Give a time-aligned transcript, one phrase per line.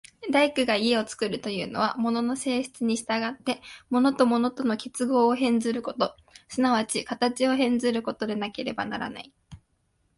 [0.31, 3.61] 大工が家を造るというのは、物の性質に従って
[3.91, 6.17] 物と物との結合を変ずること、
[6.49, 9.31] 即ち形を変ずることでなければならない。